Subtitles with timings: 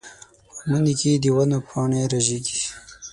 [0.55, 2.59] په مني کې د ونو پاڼې رژېږي.